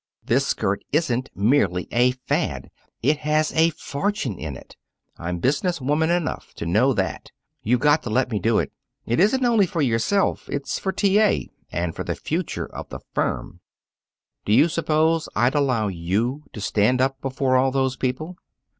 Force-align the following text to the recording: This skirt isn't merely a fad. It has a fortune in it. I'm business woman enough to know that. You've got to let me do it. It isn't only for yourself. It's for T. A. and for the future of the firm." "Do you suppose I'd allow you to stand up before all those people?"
This 0.25 0.47
skirt 0.47 0.83
isn't 0.91 1.29
merely 1.35 1.87
a 1.91 2.13
fad. 2.13 2.71
It 3.03 3.17
has 3.19 3.51
a 3.51 3.69
fortune 3.69 4.39
in 4.39 4.55
it. 4.57 4.75
I'm 5.19 5.37
business 5.37 5.79
woman 5.79 6.09
enough 6.09 6.55
to 6.55 6.65
know 6.65 6.91
that. 6.95 7.29
You've 7.61 7.81
got 7.81 8.01
to 8.01 8.09
let 8.09 8.31
me 8.31 8.39
do 8.39 8.57
it. 8.57 8.71
It 9.05 9.19
isn't 9.19 9.45
only 9.45 9.67
for 9.67 9.83
yourself. 9.83 10.49
It's 10.49 10.79
for 10.79 10.91
T. 10.91 11.19
A. 11.19 11.51
and 11.71 11.95
for 11.95 12.03
the 12.03 12.15
future 12.15 12.65
of 12.65 12.89
the 12.89 13.01
firm." 13.13 13.59
"Do 14.43 14.53
you 14.53 14.69
suppose 14.69 15.29
I'd 15.35 15.53
allow 15.53 15.87
you 15.87 16.45
to 16.53 16.61
stand 16.61 16.99
up 16.99 17.21
before 17.21 17.55
all 17.55 17.69
those 17.69 17.95
people?" 17.95 18.37